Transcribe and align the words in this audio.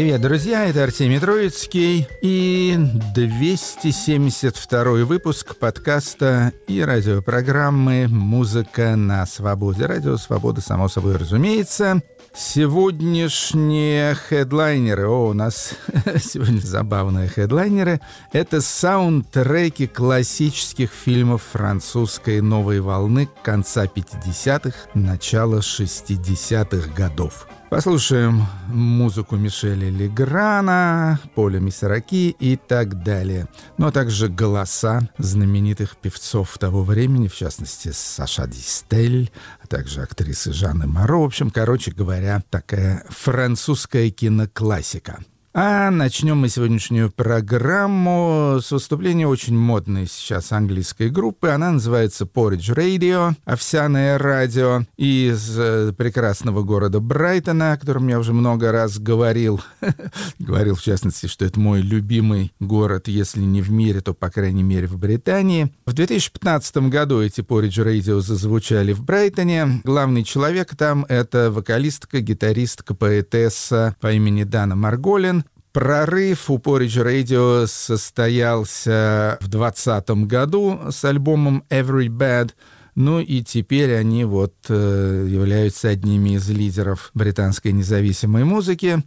Привет, 0.00 0.22
друзья, 0.22 0.64
это 0.64 0.82
Артемий 0.84 1.20
Троицкий 1.20 2.08
и 2.22 2.74
272 3.14 5.04
выпуск 5.04 5.56
подкаста 5.56 6.54
и 6.66 6.80
радиопрограммы 6.80 8.08
«Музыка 8.08 8.96
на 8.96 9.26
свободе». 9.26 9.84
Радио 9.84 10.16
«Свобода», 10.16 10.62
само 10.62 10.88
собой 10.88 11.18
разумеется. 11.18 12.00
Сегодняшние 12.34 14.14
хедлайнеры, 14.14 15.06
о, 15.06 15.28
у 15.28 15.32
нас 15.34 15.74
сегодня 16.18 16.60
забавные 16.60 17.28
хедлайнеры, 17.28 18.00
это 18.32 18.62
саундтреки 18.62 19.86
классических 19.86 20.90
фильмов 20.90 21.42
французской 21.52 22.40
новой 22.40 22.80
волны 22.80 23.28
конца 23.42 23.84
50-х, 23.84 24.74
начала 24.94 25.58
60-х 25.58 26.88
годов. 26.96 27.46
Послушаем 27.70 28.48
музыку 28.66 29.36
Мишеля 29.36 29.90
Леграна, 29.90 31.20
Поля 31.36 31.60
Мисараки 31.60 32.34
и 32.36 32.56
так 32.56 33.04
далее. 33.04 33.46
Ну 33.78 33.86
а 33.86 33.92
также 33.92 34.28
голоса 34.28 35.08
знаменитых 35.18 35.96
певцов 35.96 36.58
того 36.58 36.82
времени, 36.82 37.28
в 37.28 37.36
частности 37.36 37.92
Саша 37.92 38.48
Дистель, 38.48 39.30
а 39.62 39.68
также 39.68 40.02
актрисы 40.02 40.52
Жанны 40.52 40.88
Моро. 40.88 41.18
В 41.18 41.24
общем, 41.24 41.52
короче 41.52 41.92
говоря, 41.92 42.42
такая 42.50 43.04
французская 43.08 44.10
киноклассика. 44.10 45.20
А 45.52 45.90
начнем 45.90 46.38
мы 46.38 46.48
сегодняшнюю 46.48 47.10
программу 47.10 48.58
с 48.62 48.70
выступления 48.70 49.26
очень 49.26 49.58
модной 49.58 50.06
сейчас 50.06 50.52
английской 50.52 51.10
группы. 51.10 51.48
Она 51.48 51.72
называется 51.72 52.24
Porridge 52.24 52.72
Radio, 52.72 53.34
овсяное 53.44 54.16
радио, 54.16 54.82
из 54.96 55.58
э, 55.58 55.92
прекрасного 55.92 56.62
города 56.62 57.00
Брайтона, 57.00 57.72
о 57.72 57.78
котором 57.78 58.06
я 58.06 58.20
уже 58.20 58.32
много 58.32 58.70
раз 58.70 59.00
говорил. 59.00 59.60
говорил, 60.38 60.76
в 60.76 60.82
частности, 60.82 61.26
что 61.26 61.44
это 61.44 61.58
мой 61.58 61.80
любимый 61.80 62.52
город, 62.60 63.08
если 63.08 63.40
не 63.40 63.60
в 63.60 63.72
мире, 63.72 64.02
то, 64.02 64.14
по 64.14 64.30
крайней 64.30 64.62
мере, 64.62 64.86
в 64.86 64.98
Британии. 64.98 65.74
В 65.84 65.94
2015 65.94 66.76
году 66.88 67.20
эти 67.22 67.40
Porridge 67.40 67.84
Radio 67.84 68.20
зазвучали 68.20 68.92
в 68.92 69.02
Брайтоне. 69.02 69.80
Главный 69.82 70.22
человек 70.22 70.76
там— 70.76 71.04
это 71.08 71.50
вокалистка, 71.50 72.20
гитаристка, 72.20 72.94
поэтесса 72.94 73.96
по 74.00 74.12
имени 74.12 74.44
Дана 74.44 74.76
Марголин. 74.76 75.39
Прорыв 75.72 76.50
у 76.50 76.58
Porridge 76.58 77.04
Radio 77.04 77.66
состоялся 77.68 79.38
в 79.40 79.46
2020 79.46 80.10
году 80.26 80.80
с 80.90 81.04
альбомом 81.04 81.62
Every 81.70 82.08
Bad. 82.08 82.50
Ну 82.96 83.20
и 83.20 83.42
теперь 83.42 83.94
они 83.94 84.24
вот 84.24 84.54
э, 84.68 85.26
являются 85.30 85.90
одними 85.90 86.30
из 86.30 86.50
лидеров 86.50 87.12
британской 87.14 87.70
независимой 87.70 88.42
музыки. 88.42 89.04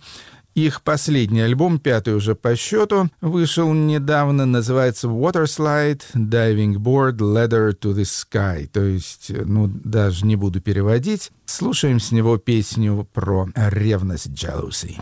Их 0.55 0.83
последний 0.83 1.41
альбом, 1.41 1.79
пятый 1.79 2.15
уже 2.15 2.33
по 2.33 2.55
счету, 2.55 3.09
вышел 3.19 3.73
недавно, 3.73 4.45
называется 4.45 5.07
Waterslide, 5.07 6.01
Diving 6.13 6.75
Board, 6.75 7.17
Ladder 7.17 7.77
to 7.77 7.93
the 7.93 8.03
Sky. 8.03 8.67
То 8.67 8.83
есть, 8.83 9.31
ну, 9.31 9.67
даже 9.67 10.25
не 10.25 10.37
буду 10.37 10.61
переводить. 10.61 11.31
Слушаем 11.45 11.99
с 11.99 12.11
него 12.11 12.37
песню 12.37 13.05
про 13.13 13.49
ревность 13.55 14.27
Jealousy. 14.27 15.01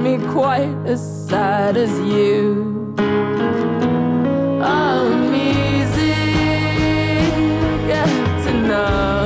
me 0.00 0.16
quite 0.28 0.74
as 0.86 1.00
sad 1.28 1.76
as 1.76 1.90
you. 2.00 2.94
I'm 4.62 5.34
easy, 5.34 6.14
get 7.86 8.08
to 8.44 8.52
know. 8.66 9.19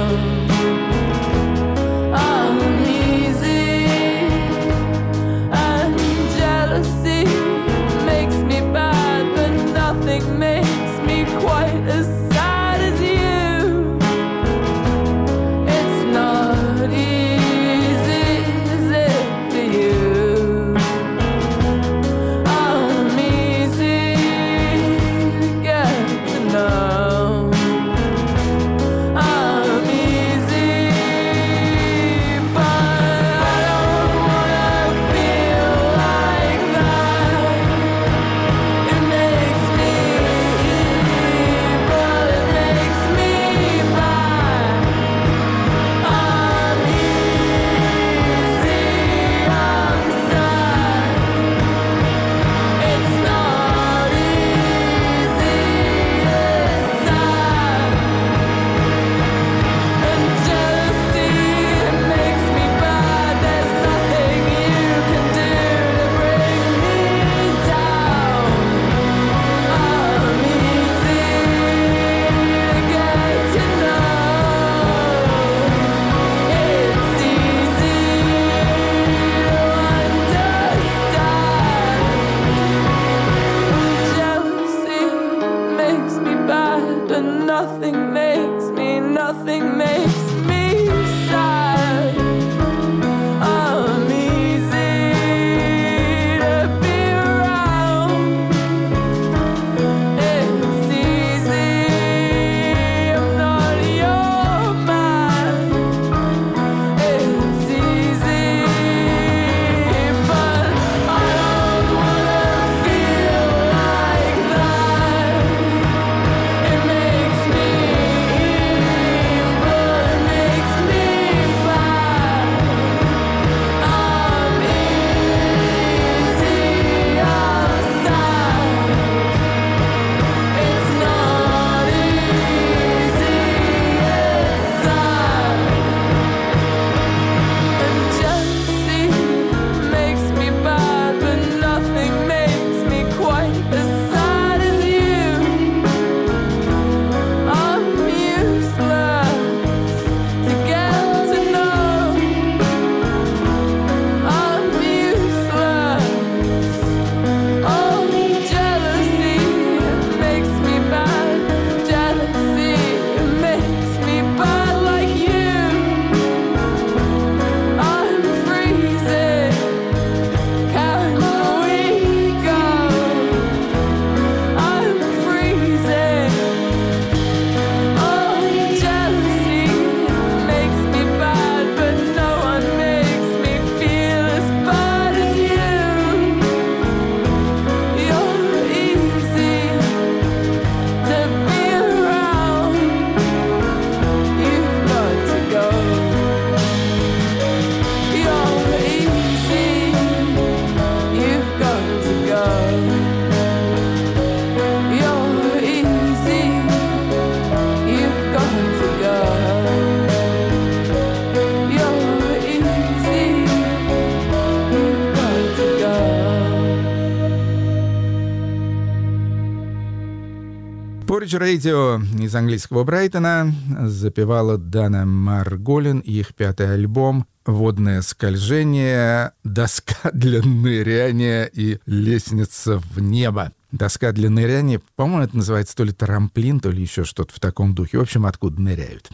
Поридж 221.34 221.36
Радио 221.36 222.00
из 222.22 222.34
английского 222.34 222.84
Брайтона 222.84 223.52
запевала 223.86 224.56
Дана 224.56 225.04
Марголин 225.04 225.98
и 225.98 226.12
их 226.12 226.34
пятый 226.34 226.72
альбом 226.72 227.26
«Водное 227.44 228.02
скольжение», 228.02 229.32
«Доска 229.42 230.10
для 230.12 230.42
ныряния» 230.42 231.44
и 231.44 231.78
«Лестница 231.86 232.78
в 232.78 233.00
небо». 233.00 233.52
Доска 233.72 234.12
для 234.12 234.30
ныряния, 234.30 234.80
по-моему, 234.96 235.24
это 235.24 235.36
называется 235.36 235.74
то 235.76 235.84
ли 235.84 235.92
трамплин, 235.92 236.60
то 236.60 236.70
ли 236.70 236.82
еще 236.82 237.04
что-то 237.04 237.34
в 237.34 237.40
таком 237.40 237.74
духе. 237.74 237.98
В 237.98 238.02
общем, 238.02 238.26
откуда 238.26 238.60
ныряют. 238.60 239.10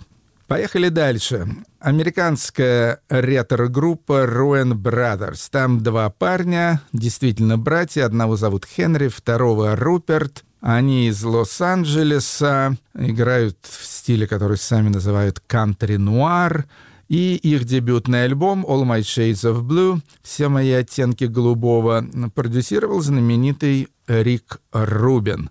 Поехали 0.46 0.88
дальше. 0.88 1.48
Американская 1.78 3.00
ретро-группа 3.08 4.24
Ruin 4.24 4.74
Brothers. 4.74 5.48
Там 5.50 5.80
два 5.80 6.10
парня, 6.10 6.82
действительно 6.92 7.56
братья. 7.56 8.04
Одного 8.04 8.36
зовут 8.36 8.66
Хенри, 8.66 9.08
второго 9.08 9.76
Руперт. 9.76 10.44
Они 10.60 11.08
из 11.08 11.22
Лос-Анджелеса, 11.24 12.76
играют 12.94 13.56
в 13.62 13.84
стиле, 13.84 14.26
который 14.26 14.58
сами 14.58 14.88
называют 14.88 15.40
кантри-нуар. 15.40 16.66
И 17.08 17.34
их 17.34 17.64
дебютный 17.64 18.24
альбом 18.24 18.64
«All 18.64 18.84
My 18.84 19.00
Shades 19.00 19.42
of 19.42 19.62
Blue» 19.62 20.00
«Все 20.22 20.48
мои 20.48 20.70
оттенки 20.70 21.24
голубого» 21.24 22.06
продюсировал 22.34 23.00
знаменитый 23.00 23.88
Рик 24.06 24.60
Рубин. 24.72 25.50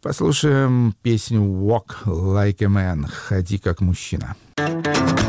Послушаем 0.00 0.94
песню 1.02 1.40
«Walk 1.40 2.04
Like 2.06 2.62
a 2.62 2.68
Man» 2.68 3.06
«Ходи 3.08 3.58
как 3.58 3.82
мужчина». 3.82 4.36
Not 4.58 5.25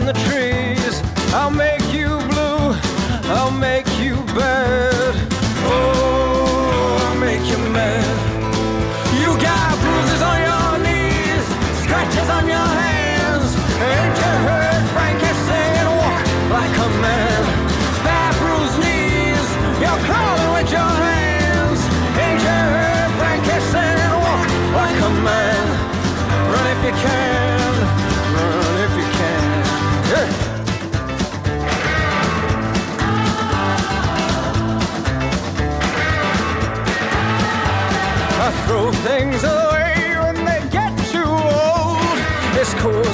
in 0.00 0.06
the 0.06 0.12
trees. 0.12 0.47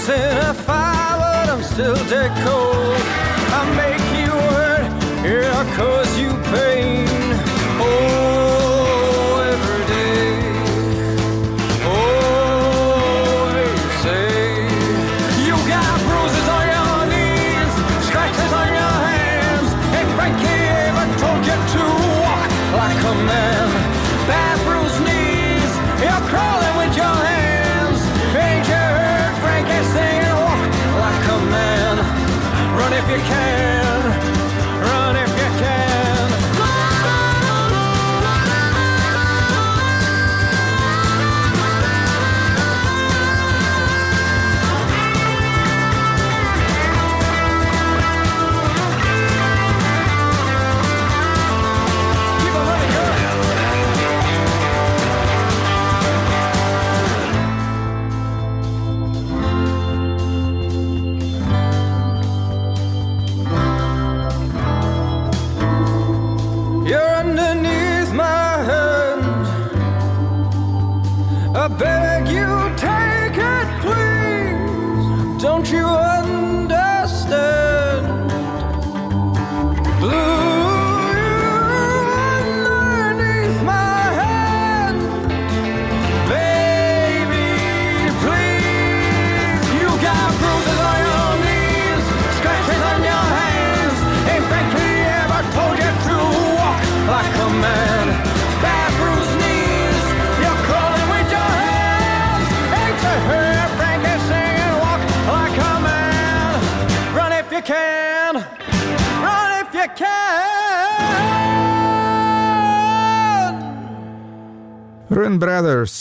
It's 0.07 0.13
causing 0.13 0.39
a 0.39 0.53
fire, 0.53 1.19
but 1.19 1.49
I'm 1.49 1.63
still 1.63 1.95
dead 2.11 2.31
cold. 2.45 3.01
I 3.53 3.65
make 3.75 4.05
you 4.21 4.33
hurt, 4.33 5.25
yeah, 5.25 5.77
cause 5.77 6.19
you 6.19 6.29
pain. 6.53 6.84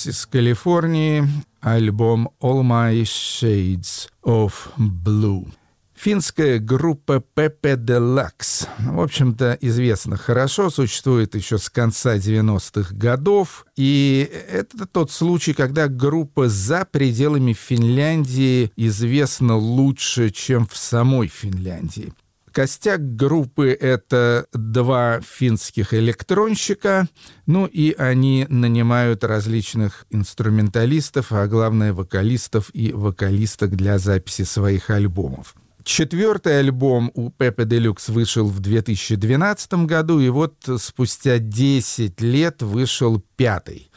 Brothers 0.04 0.10
из 0.10 0.26
Калифорнии, 0.26 1.28
альбом 1.62 2.30
All 2.42 2.62
My 2.62 3.02
Shades 3.04 4.10
of 4.24 4.54
Blue. 4.78 5.48
Финская 5.96 6.60
группа 6.60 7.24
Pepe 7.36 7.78
Deluxe. 7.78 8.68
В 8.80 9.00
общем-то, 9.00 9.58
известно 9.62 10.18
хорошо, 10.18 10.70
существует 10.70 11.34
еще 11.36 11.58
с 11.58 11.70
конца 11.70 12.18
90-х 12.18 12.94
годов. 12.94 13.66
И 13.78 14.30
это 14.50 14.86
тот 14.86 15.12
случай, 15.12 15.54
когда 15.54 15.88
группа 15.88 16.50
за 16.50 16.86
пределами 16.86 17.54
Финляндии 17.54 18.72
известна 18.76 19.56
лучше, 19.56 20.30
чем 20.32 20.68
в 20.68 20.76
самой 20.76 21.28
Финляндии. 21.28 22.12
Костяк 22.54 23.16
группы— 23.16 23.76
это 23.82 24.46
два 24.54 25.22
финских 25.22 25.92
электронщика, 25.96 27.08
ну 27.48 27.66
и 27.66 27.96
они 27.98 28.46
нанимают 28.48 29.24
различных 29.24 30.06
инструменталистов, 30.12 31.32
а 31.32 31.48
главное 31.48 31.94
вокалистов 31.94 32.70
и 32.74 32.94
вокалисток 32.94 33.76
для 33.76 33.98
записи 33.98 34.44
своих 34.44 34.92
альбомов. 34.92 35.56
Четвертый 35.84 36.60
альбом 36.60 37.12
у 37.16 37.32
Пепе 37.32 37.66
Делюкс 37.66 38.10
вышел 38.10 38.48
в 38.48 38.60
2012 38.60 39.74
году, 39.86 40.20
и 40.20 40.30
вот 40.30 40.54
спустя 40.78 41.40
10 41.40 42.22
лет 42.22 42.62
вышел 42.62 43.20
пятый. 43.36 43.90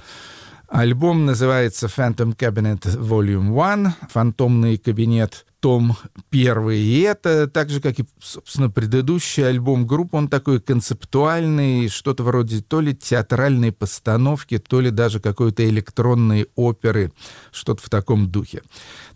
Альбом 0.67 1.27
называется 1.27 1.89
Phantom 1.89 2.35
Cabinet 2.35 2.85
Volume 2.99 3.55
1, 3.73 3.93
«Фантомный 4.11 4.79
кабинет», 4.79 5.45
том 5.67 5.97
первый. 6.31 6.79
И 6.79 7.01
это, 7.01 7.49
так 7.49 7.71
же, 7.71 7.81
как 7.81 7.99
и, 7.99 8.05
собственно, 8.21 8.71
предыдущий 8.71 9.45
альбом 9.45 9.85
группы, 9.85 10.17
он 10.17 10.29
такой 10.29 10.61
концептуальный, 10.61 11.89
что-то 11.89 12.23
вроде 12.23 12.63
то 12.63 12.81
ли 12.81 12.95
театральной 12.95 13.73
постановки, 13.73 14.59
то 14.59 14.81
ли 14.81 14.91
даже 14.91 15.19
какой-то 15.19 15.69
электронной 15.69 16.47
оперы, 16.55 17.13
что-то 17.51 17.83
в 17.83 17.91
таком 17.91 18.31
духе. 18.31 18.63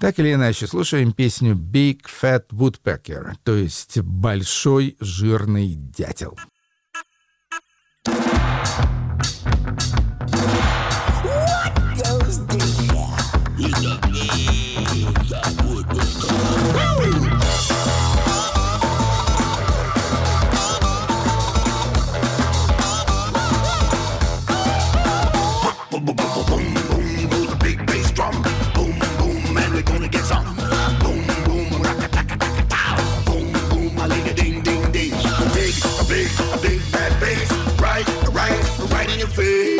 Так 0.00 0.18
или 0.18 0.32
иначе, 0.34 0.66
слушаем 0.66 1.12
песню 1.12 1.54
«Big 1.54 2.00
Fat 2.20 2.46
Woodpecker», 2.50 3.34
то 3.44 3.54
есть 3.54 4.00
«Большой 4.00 4.96
жирный 4.98 5.76
дятел». 5.76 6.36
see. 39.30 39.79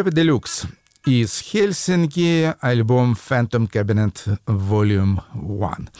Пепе 0.00 0.12
Делюкс. 0.12 0.62
Из 1.04 1.40
Хельсинки 1.40 2.54
альбом 2.60 3.14
Phantom 3.28 3.70
Cabinet 3.70 4.38
Volume 4.46 5.20
1. 5.34 5.90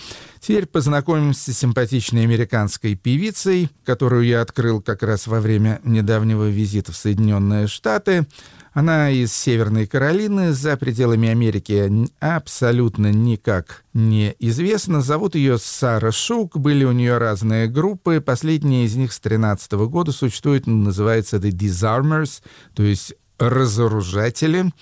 Теперь 0.40 0.64
познакомимся 0.64 1.52
с 1.52 1.58
симпатичной 1.58 2.22
американской 2.22 2.94
певицей, 2.94 3.68
которую 3.84 4.24
я 4.24 4.40
открыл 4.40 4.80
как 4.80 5.02
раз 5.02 5.26
во 5.26 5.40
время 5.40 5.82
недавнего 5.84 6.48
визита 6.48 6.92
в 6.92 6.96
Соединенные 6.96 7.66
Штаты. 7.66 8.26
Она 8.72 9.10
из 9.10 9.34
Северной 9.34 9.86
Каролины, 9.86 10.52
за 10.52 10.76
пределами 10.76 11.28
Америки 11.28 12.08
абсолютно 12.20 13.12
никак 13.12 13.84
не 13.92 14.34
известна. 14.38 15.02
Зовут 15.02 15.34
ее 15.34 15.58
Сара 15.58 16.12
Шук, 16.12 16.56
были 16.56 16.84
у 16.84 16.92
нее 16.92 17.18
разные 17.18 17.66
группы. 17.66 18.20
Последняя 18.20 18.84
из 18.84 18.94
них 18.94 19.12
с 19.12 19.20
2013 19.20 19.72
года 19.72 20.12
существует, 20.12 20.66
называется 20.66 21.38
The 21.38 21.50
Disarmers, 21.50 22.42
то 22.74 22.84
есть 22.84 23.14
разоружатели. 23.40 24.72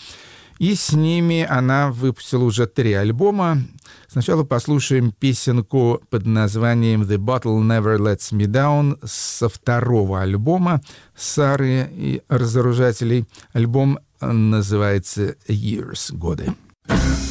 И 0.59 0.75
с 0.75 0.93
ними 0.93 1.47
она 1.49 1.93
выпустила 1.93 2.43
уже 2.45 2.67
три 2.67 2.93
альбома. 2.93 3.59
Сначала 4.09 4.43
послушаем 4.43 5.13
песенку 5.13 6.03
под 6.11 6.27
названием 6.27 7.03
«The 7.03 7.17
Bottle 7.17 7.61
Never 7.63 7.97
Lets 7.97 8.33
Me 8.33 8.47
Down» 8.47 8.99
со 9.05 9.49
второго 9.49 10.21
альбома 10.21 10.81
Сары 11.17 11.89
и 11.93 12.23
разоружателей. 12.29 13.25
Альбом 13.53 14.01
называется 14.21 15.37
«Years»— 15.47 16.13
«Годы». 16.13 16.55
Every 16.89 17.28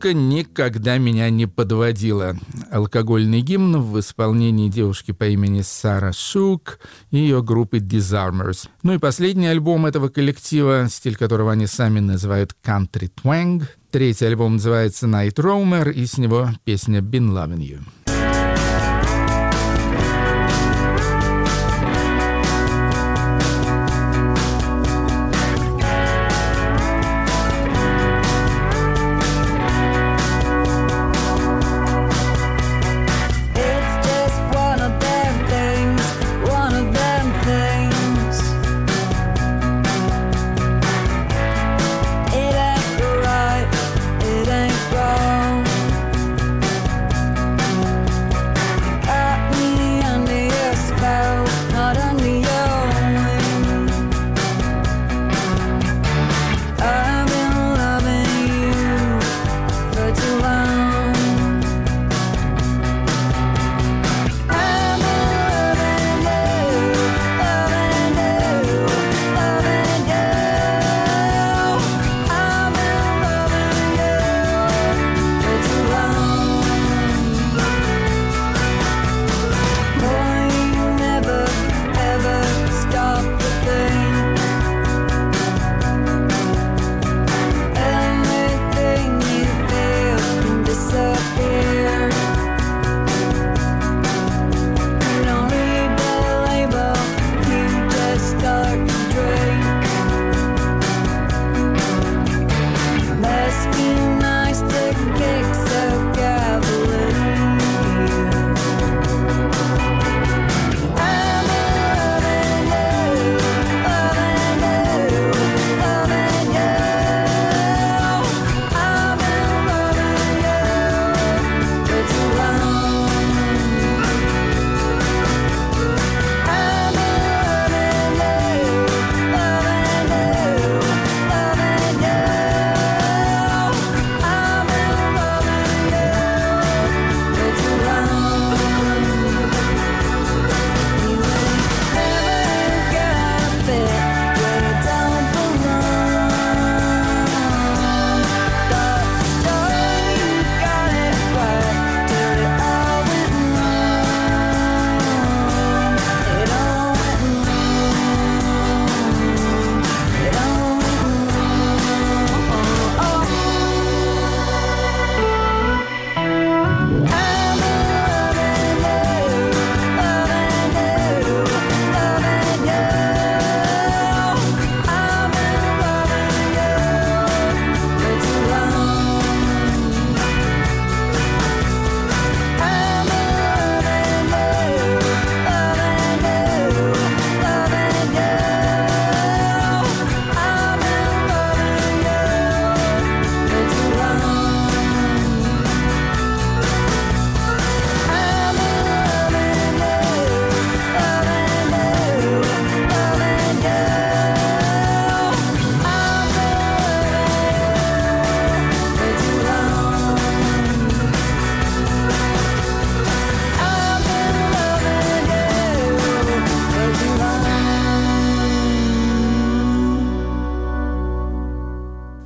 Бутылка 0.00 0.18
никогда 0.18 0.96
меня 0.96 1.28
не 1.28 1.44
подводила. 1.44 2.34
Алкогольный 2.70 3.42
гимн 3.42 3.82
в 3.82 4.00
исполнении 4.00 4.70
девушки 4.70 5.12
по 5.12 5.24
имени 5.24 5.60
Сара 5.60 6.14
Шук 6.14 6.78
и 7.10 7.18
ее 7.18 7.42
группы 7.42 7.80
Disarmers. 7.80 8.66
Ну 8.82 8.94
и 8.94 8.98
последний 8.98 9.48
альбом 9.48 9.84
этого 9.84 10.08
коллектива, 10.08 10.86
стиль 10.88 11.16
которого 11.16 11.52
они 11.52 11.66
сами 11.66 12.00
называют 12.00 12.56
Country 12.64 13.10
Twang, 13.22 13.64
Третий 13.90 14.24
альбом 14.24 14.54
называется 14.54 15.06
«Night 15.06 15.34
Roamer», 15.34 15.92
и 15.92 16.06
с 16.06 16.16
него 16.16 16.50
песня 16.62 17.00
«Been 17.00 17.32
Loving 17.32 17.58
You». 17.58 17.80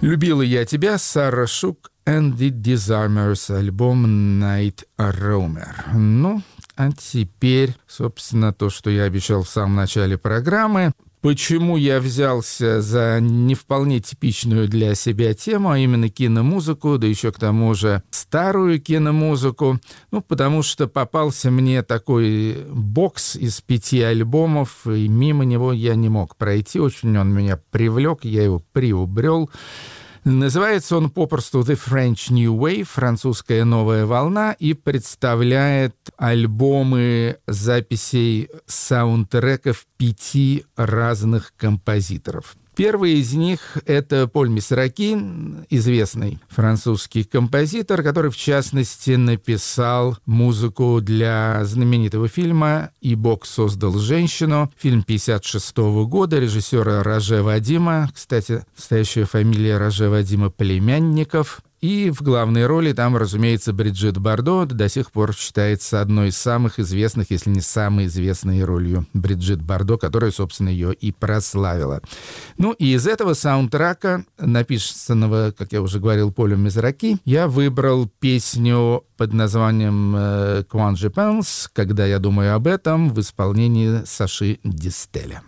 Любила 0.04 0.42
я 0.42 0.66
тебя, 0.66 0.98
Сара 0.98 1.46
Шук 1.46 1.90
and 2.04 2.36
the 2.36 2.50
Disarmers, 2.50 3.50
альбом 3.50 4.04
Night 4.38 4.84
Roamer. 4.98 5.94
Ну, 5.94 6.42
а 6.76 6.92
теперь, 6.92 7.74
собственно, 7.86 8.52
то, 8.52 8.68
что 8.68 8.90
я 8.90 9.04
обещал 9.04 9.44
в 9.44 9.48
самом 9.48 9.76
начале 9.76 10.18
программы. 10.18 10.92
Почему 11.24 11.78
я 11.78 12.00
взялся 12.00 12.82
за 12.82 13.18
не 13.18 13.54
вполне 13.54 13.98
типичную 13.98 14.68
для 14.68 14.94
себя 14.94 15.32
тему, 15.32 15.70
а 15.70 15.78
именно 15.78 16.10
киномузыку, 16.10 16.98
да 16.98 17.06
еще 17.06 17.32
к 17.32 17.38
тому 17.38 17.72
же 17.72 18.02
старую 18.10 18.78
киномузыку? 18.78 19.80
Ну, 20.10 20.20
потому 20.20 20.62
что 20.62 20.86
попался 20.86 21.50
мне 21.50 21.82
такой 21.82 22.66
бокс 22.68 23.36
из 23.36 23.62
пяти 23.62 24.02
альбомов, 24.02 24.86
и 24.86 25.08
мимо 25.08 25.46
него 25.46 25.72
я 25.72 25.94
не 25.94 26.10
мог 26.10 26.36
пройти. 26.36 26.78
Очень 26.78 27.16
он 27.16 27.32
меня 27.32 27.58
привлек, 27.70 28.26
я 28.26 28.42
его 28.42 28.62
приобрел. 28.74 29.48
Называется 30.24 30.96
он 30.96 31.10
попросту 31.10 31.60
The 31.60 31.78
French 31.78 32.32
New 32.32 32.56
Wave, 32.56 32.84
французская 32.84 33.64
новая 33.64 34.06
волна, 34.06 34.52
и 34.52 34.72
представляет 34.72 35.94
альбомы 36.16 37.36
записей 37.46 38.48
саундтреков 38.64 39.84
пяти 39.98 40.64
разных 40.76 41.52
композиторов. 41.58 42.56
Первый 42.76 43.20
из 43.20 43.32
них— 43.34 43.78
это 43.86 44.26
Поль 44.26 44.48
Мисраки, 44.48 45.16
известный 45.70 46.40
французский 46.48 47.22
композитор, 47.22 48.02
который, 48.02 48.32
в 48.32 48.36
частности, 48.36 49.12
написал 49.12 50.18
музыку 50.26 51.00
для 51.00 51.64
знаменитого 51.64 52.26
фильма 52.26 52.90
«И 53.00 53.14
Бог 53.14 53.46
создал 53.46 53.96
женщину», 53.98 54.72
фильм 54.76 55.04
56 55.04 55.76
года 56.06 56.40
режиссера 56.40 57.04
Роже 57.04 57.44
Вадима, 57.44 58.10
кстати, 58.12 58.64
настоящая 58.76 59.24
фамилия 59.24 59.78
Роже 59.78 60.08
Вадима 60.08 60.50
Племянников, 60.50 61.60
и 61.84 62.08
в 62.08 62.22
главной 62.22 62.64
роли 62.64 62.94
там, 62.94 63.14
разумеется, 63.14 63.74
Бриджит 63.74 64.16
Бардо 64.16 64.64
до 64.64 64.88
сих 64.88 65.12
пор 65.12 65.34
считается 65.34 66.00
одной 66.00 66.28
из 66.28 66.36
самых 66.38 66.78
известных, 66.78 67.30
если 67.30 67.50
не 67.50 67.60
самой 67.60 68.06
известной 68.06 68.64
ролью 68.64 69.06
Бриджит 69.12 69.60
Бардо, 69.60 69.98
которая, 69.98 70.30
собственно, 70.30 70.70
ее 70.70 70.94
и 70.94 71.12
прославила. 71.12 72.00
Ну 72.56 72.72
и 72.72 72.94
из 72.94 73.06
этого 73.06 73.34
саундтрака, 73.34 74.24
написанного, 74.38 75.52
как 75.54 75.72
я 75.72 75.82
уже 75.82 76.00
говорил, 76.00 76.32
Полем 76.32 76.62
Мизраки, 76.62 77.18
я 77.26 77.48
выбрал 77.48 78.08
песню 78.18 79.04
под 79.18 79.34
названием 79.34 80.14
э, 80.16 80.64
«Quand 80.66 80.94
je 80.94 81.10
pense», 81.10 81.68
«Когда 81.70 82.06
я 82.06 82.18
думаю 82.18 82.54
об 82.54 82.66
этом» 82.66 83.10
в 83.10 83.20
исполнении 83.20 84.02
Саши 84.06 84.58
Дистеля. 84.64 85.42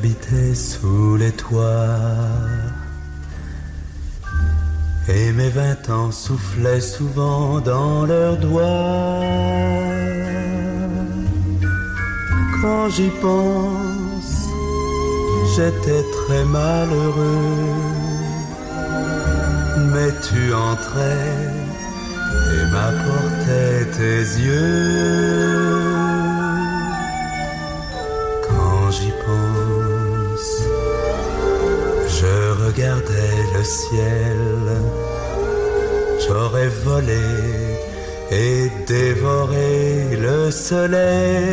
j'habitais 0.00 0.54
sous 0.54 1.16
les 1.16 1.32
toits. 1.32 1.98
Et 5.08 5.32
mes 5.32 5.50
vingt 5.50 5.90
ans 5.90 6.10
soufflaient 6.10 6.80
souvent 6.80 7.60
dans 7.60 8.06
leurs 8.06 8.38
doigts. 8.38 9.20
Quand 12.62 12.88
j'y 12.88 13.10
pense, 13.20 14.48
j'étais 15.54 16.02
très 16.18 16.44
malheureux. 16.44 17.74
Mais 19.92 20.12
tu 20.28 20.54
entrais 20.54 21.28
et 22.54 22.64
m'apportais 22.72 23.84
tes 23.98 24.20
yeux. 24.46 25.89
Regardais 32.70 33.42
le 33.56 33.64
ciel, 33.64 34.38
j'aurais 36.22 36.68
volé 36.84 37.26
et 38.30 38.70
dévoré 38.86 40.16
le 40.26 40.50
soleil. 40.50 41.46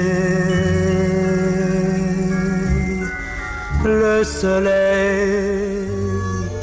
Le 3.84 4.24
soleil 4.24 5.88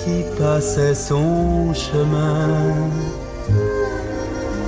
qui 0.03 0.25
passait 0.38 0.95
son 0.95 1.73
chemin. 1.75 2.49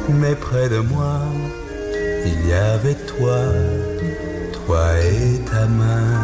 Mais 0.08 0.34
près 0.34 0.68
de 0.68 0.78
moi, 0.78 1.20
il 2.24 2.48
y 2.48 2.52
avait 2.52 3.00
toi, 3.12 3.40
toi 4.52 4.84
et 4.98 5.38
ta 5.50 5.66
main. 5.66 6.15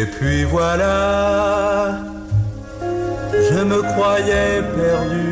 Et 0.00 0.06
puis 0.06 0.44
voilà, 0.44 1.98
je 3.32 3.60
me 3.70 3.80
croyais 3.82 4.62
perdu, 4.76 5.28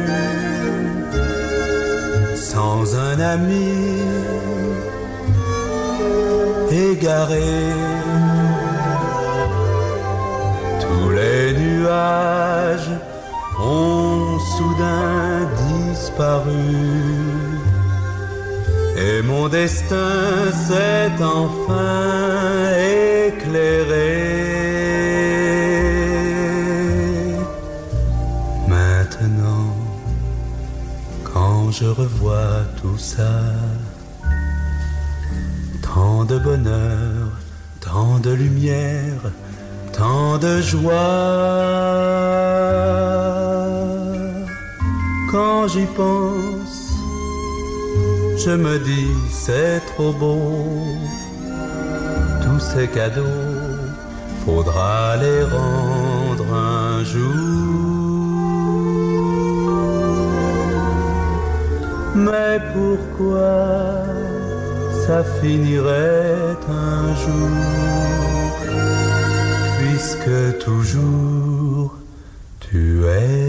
sans 2.34 2.96
un 2.96 3.20
ami, 3.20 4.00
égaré. 6.72 7.52
Tous 10.80 11.10
les 11.10 11.52
nuages 11.52 12.90
ont 13.60 14.38
soudain 14.56 15.48
disparu. 15.68 16.74
Et 18.96 19.22
mon 19.22 19.46
destin 19.48 20.50
s'est 20.66 21.22
enfin 21.22 22.72
éclairé. 23.28 24.55
Maintenant, 29.08 29.76
quand 31.32 31.70
je 31.70 31.86
revois 31.86 32.62
tout 32.82 32.98
ça, 32.98 33.34
tant 35.80 36.24
de 36.24 36.36
bonheur, 36.38 37.28
tant 37.80 38.18
de 38.18 38.32
lumière, 38.32 39.22
tant 39.92 40.38
de 40.38 40.60
joie. 40.60 40.90
Quand 45.30 45.68
j'y 45.68 45.86
pense, 46.00 46.78
je 48.44 48.50
me 48.50 48.76
dis 48.80 49.14
c'est 49.30 49.80
trop 49.90 50.12
beau. 50.12 50.82
Tous 52.42 52.60
ces 52.60 52.88
cadeaux, 52.88 53.54
faudra 54.44 55.16
les 55.18 55.44
rendre 55.44 56.52
un 56.52 57.04
jour. 57.04 57.95
Mais 62.26 62.58
pourquoi 62.74 64.02
ça 65.06 65.22
finirait 65.40 66.56
un 66.68 67.14
jour 67.22 68.50
Puisque 69.78 70.58
toujours 70.64 71.94
tu 72.58 73.04
es 73.04 73.45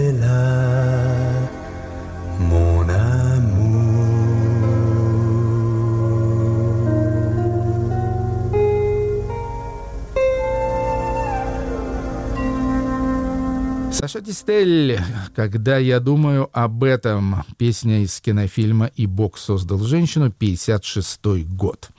Саша 14.08 14.24
Дистель, 14.24 14.98
когда 15.36 15.76
я 15.76 16.00
думаю 16.00 16.48
об 16.54 16.82
этом, 16.82 17.44
песня 17.58 18.02
из 18.02 18.22
кинофильма 18.22 18.86
«И 18.96 19.04
Бог 19.04 19.36
создал 19.36 19.80
женщину», 19.80 20.32
56 20.32 21.44
год. 21.44 21.90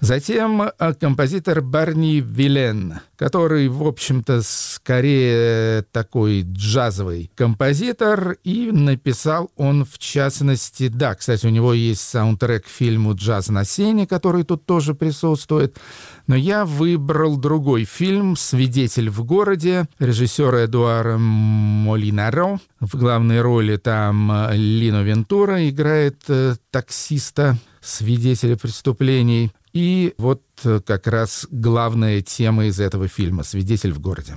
Затем 0.00 0.62
э, 0.62 0.94
композитор 0.94 1.62
Барни 1.62 2.22
Вилен, 2.24 3.00
который, 3.16 3.68
в 3.68 3.86
общем-то, 3.86 4.42
скорее 4.42 5.82
такой 5.90 6.42
джазовый 6.42 7.30
композитор, 7.34 8.36
и 8.44 8.70
написал 8.70 9.50
он, 9.56 9.84
в 9.84 9.98
частности, 9.98 10.88
да, 10.88 11.14
кстати, 11.14 11.46
у 11.46 11.50
него 11.50 11.72
есть 11.72 12.02
саундтрек 12.02 12.66
к 12.66 12.68
фильму 12.68 13.14
«Джаз 13.14 13.48
на 13.48 13.64
сене», 13.64 14.06
который 14.06 14.44
тут 14.44 14.66
тоже 14.66 14.94
присутствует, 14.94 15.78
но 16.26 16.36
я 16.36 16.64
выбрал 16.64 17.36
другой 17.36 17.84
фильм 17.84 18.36
«Свидетель 18.36 19.08
в 19.08 19.24
городе» 19.24 19.86
режиссера 19.98 20.64
Эдуара 20.64 21.16
Молинаро. 21.18 22.58
В 22.80 22.96
главной 22.96 23.40
роли 23.40 23.76
там 23.76 24.30
э, 24.30 24.56
Лино 24.56 25.02
Вентура 25.02 25.68
играет 25.68 26.22
э, 26.28 26.56
таксиста, 26.70 27.56
свидетеля 27.80 28.56
преступлений. 28.56 29.52
И 29.76 30.14
вот 30.16 30.42
э, 30.64 30.80
как 30.80 31.06
раз 31.06 31.46
главная 31.50 32.22
тема 32.22 32.64
из 32.64 32.80
этого 32.80 33.08
фильма 33.08 33.42
«Свидетель 33.42 33.92
в 33.92 34.00
городе». 34.00 34.36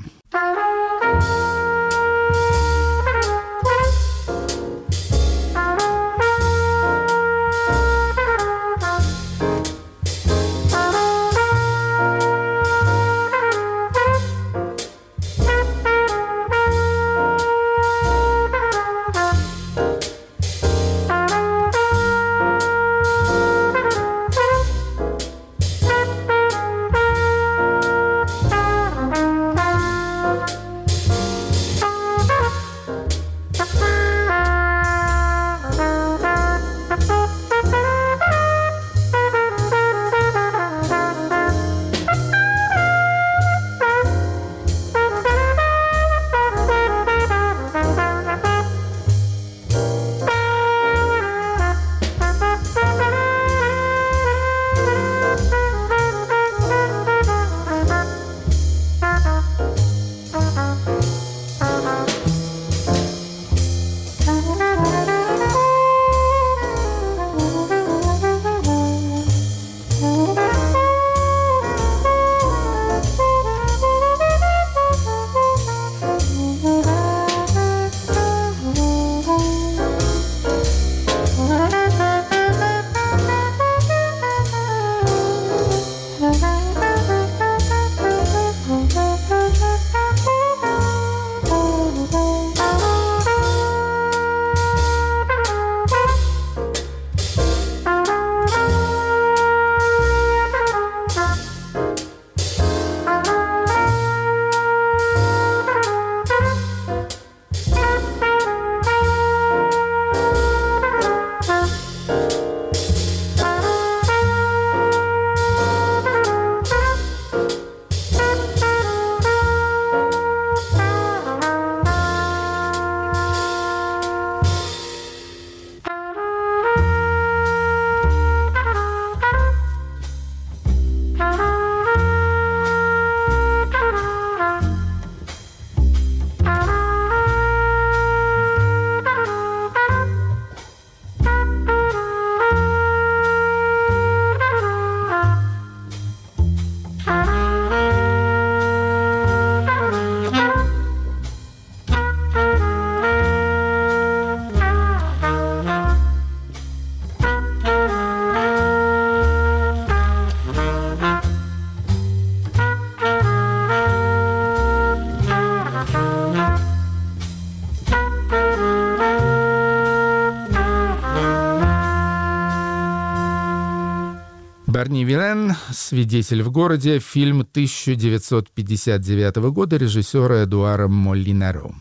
«Свидетель 175.89 176.43
в 176.43 176.51
городе», 176.51 176.99
фильм 176.99 177.41
1959 177.41 179.35
года 179.51 179.77
режиссера 179.77 180.43
Эдуара 180.43 180.87
Молинаро. 180.87 181.73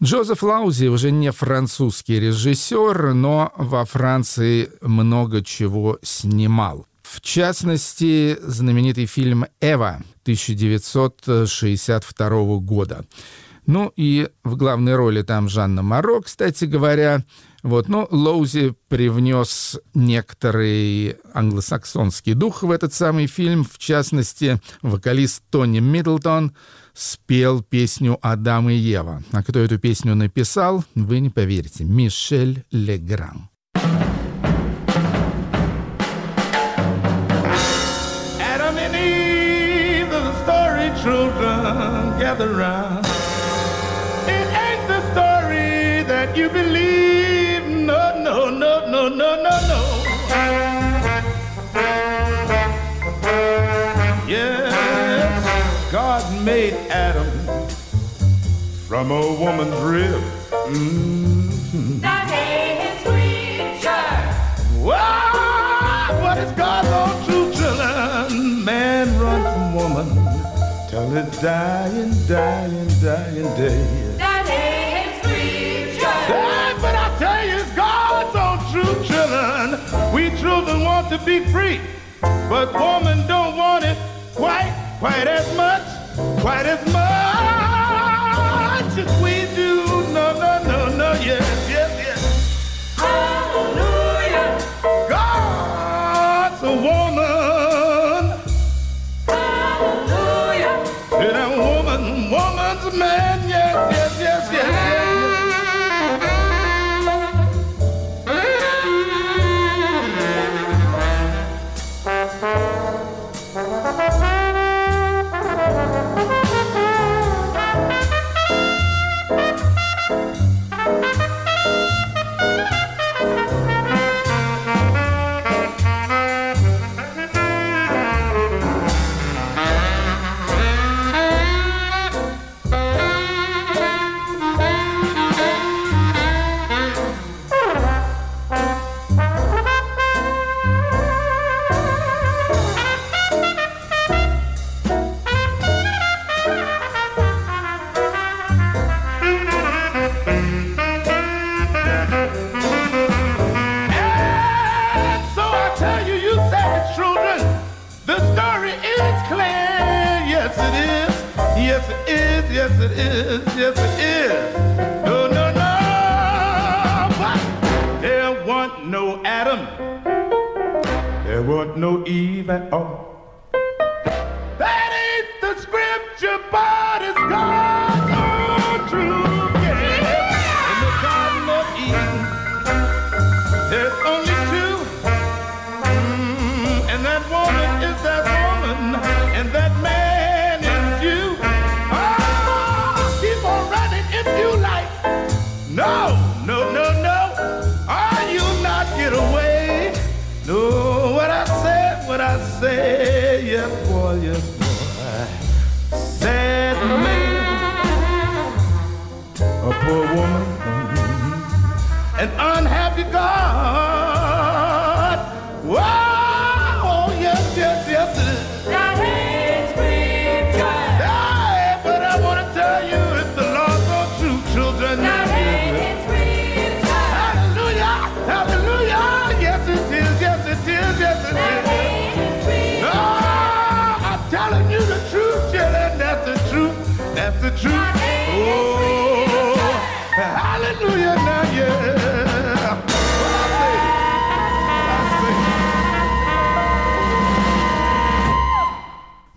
Джозеф 0.00 0.44
Лаузи 0.44 0.86
уже 0.86 1.10
не 1.10 1.32
французский 1.32 2.20
режиссер, 2.20 3.12
но 3.12 3.52
во 3.56 3.84
Франции 3.84 4.70
много 4.80 5.42
чего 5.42 5.98
снимал. 6.00 6.86
В 7.02 7.20
частности, 7.20 8.38
знаменитый 8.40 9.06
фильм 9.06 9.46
«Эва» 9.60 10.00
1962 10.22 12.58
года. 12.58 13.04
Ну 13.66 13.92
и 13.96 14.28
в 14.44 14.54
главной 14.54 14.94
роли 14.94 15.22
там 15.22 15.48
Жанна 15.48 15.82
Моро, 15.82 16.20
кстати 16.20 16.66
говоря. 16.66 17.24
Вот, 17.66 17.88
но 17.88 18.06
Лоузи 18.12 18.76
привнес 18.86 19.80
некоторый 19.92 21.16
англосаксонский 21.34 22.34
дух 22.34 22.62
в 22.62 22.70
этот 22.70 22.94
самый 22.94 23.26
фильм. 23.26 23.64
В 23.64 23.78
частности, 23.78 24.60
вокалист 24.82 25.42
Тони 25.50 25.80
Миддлтон 25.80 26.54
спел 26.94 27.64
песню 27.64 28.20
«Адам 28.22 28.70
и 28.70 28.74
Ева». 28.74 29.24
А 29.32 29.42
кто 29.42 29.58
эту 29.58 29.80
песню 29.80 30.14
написал, 30.14 30.84
вы 30.94 31.18
не 31.18 31.28
поверите. 31.28 31.82
Мишель 31.82 32.64
Легран. 32.70 33.48
Adam 38.38 38.76
and 38.78 38.94
Eve, 38.94 40.08
the 40.08 40.34
story 40.44 40.92
children 41.02 42.16
gather 42.20 42.54
round. 42.54 42.95
Made 56.46 56.74
Adam 56.90 57.26
from 58.86 59.10
a 59.10 59.20
woman's 59.32 59.74
rib. 59.82 60.22
Mhm. 60.68 62.00
Wow, 64.78 66.20
what 66.22 66.38
is 66.38 66.52
God's 66.52 66.88
own 67.00 67.24
true 67.26 67.52
children? 67.52 68.64
Man 68.64 69.06
run 69.18 69.42
from 69.42 69.74
woman 69.74 70.08
till 70.88 71.16
it's 71.16 71.36
dying, 71.42 72.14
dying, 72.28 72.90
dying 73.02 73.50
day. 73.56 73.82
That 74.16 74.46
hey, 74.46 75.08
but 76.80 76.94
I 76.94 77.08
tell 77.18 77.44
you, 77.44 77.56
it's 77.56 77.72
God's 77.74 78.36
own 78.46 78.58
true 78.70 78.94
children. 79.08 79.80
We 80.14 80.30
children 80.38 80.84
want 80.84 81.10
to 81.10 81.18
be 81.26 81.40
free, 81.46 81.80
but 82.48 82.72
woman 82.72 83.26
don't 83.26 83.56
want 83.56 83.84
it 83.84 83.98
quite, 84.36 84.72
quite 85.00 85.26
as 85.26 85.46
much, 85.56 85.95
quite 86.16 86.66
as 86.66 86.92
much 86.92 87.65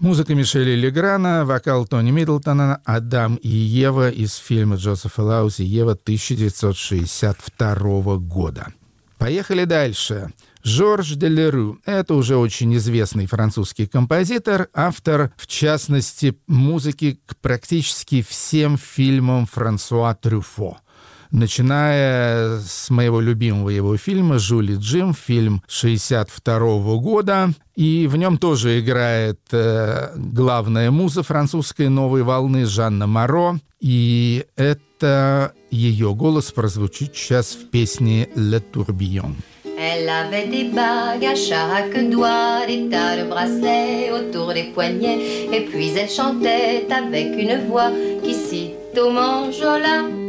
Музыка 0.09 0.33
Мишеля 0.33 0.73
Леграна, 0.73 1.45
вокал 1.45 1.85
Тони 1.85 2.09
Миддлтона, 2.09 2.81
«Адам 2.83 3.35
и 3.35 3.47
Ева» 3.47 4.09
из 4.09 4.37
фильма 4.37 4.77
Джозефа 4.77 5.21
Лаузи 5.21 5.61
«Ева» 5.61 5.91
1962 5.91 8.17
года. 8.17 8.73
Поехали 9.19 9.65
дальше. 9.65 10.33
Жорж 10.63 11.11
де 11.11 11.27
Леру– 11.27 11.77
это 11.85 12.15
уже 12.15 12.37
очень 12.37 12.75
известный 12.77 13.27
французский 13.27 13.85
композитор, 13.85 14.69
автор, 14.73 15.31
в 15.37 15.45
частности, 15.45 16.35
музыки 16.47 17.19
к 17.27 17.37
практически 17.37 18.25
всем 18.27 18.79
фильмам 18.79 19.45
Франсуа 19.45 20.15
Трюфо– 20.15 20.79
начиная 21.31 22.59
с 22.59 22.89
моего 22.89 23.19
любимого 23.19 23.69
его 23.69 23.97
фильма 23.97 24.39
«Жули 24.39 24.75
Джим», 24.75 25.13
фильм 25.13 25.61
62 25.67 26.97
года. 26.97 27.51
И 27.75 28.07
в 28.07 28.17
нем 28.17 28.37
тоже 28.37 28.79
играет 28.79 29.39
э, 29.51 30.11
главная 30.15 30.91
муза 30.91 31.23
французской 31.23 31.89
новой 31.89 32.23
волны 32.23 32.65
Жанна 32.65 33.07
Моро. 33.07 33.59
И 33.79 34.45
это 34.57 35.53
ее 35.71 36.13
голос 36.13 36.51
прозвучит 36.51 37.15
сейчас 37.15 37.53
в 37.53 37.69
песне 37.69 38.27
«Le 38.35 38.61
Tourbillon». 38.73 39.35
Elle 39.81 40.09
avait 40.09 40.47
des 40.47 40.65
bagues 40.73 41.23
à 41.23 41.35
chaque 41.35 42.09
doigt, 42.09 42.65
des 42.67 42.89
tas 42.89 43.15
de 43.15 43.29
bracelets 43.29 44.11
autour 44.11 44.53
des 44.53 44.73
poignets, 44.73 45.47
et 45.53 45.61
puis 45.71 45.93
elle 45.95 46.09
chantait 46.09 46.85
avec 46.91 47.27
une 47.37 47.65
voix 47.65 47.89
qui 48.21 48.33
cite 48.33 48.99
au 49.01 49.09
manjola. 49.09 50.28